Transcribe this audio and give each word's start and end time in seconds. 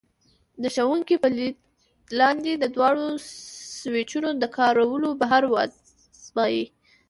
د 0.63 0.63
ښوونکي 0.75 1.15
په 1.23 1.27
لید 1.37 1.55
لاندې 2.19 2.51
د 2.57 2.65
دواړو 2.75 3.05
سویچونو 3.81 4.29
د 4.41 4.43
کارولو 4.57 5.09
بهیر 5.21 5.43
وازمایئ. 5.53 6.63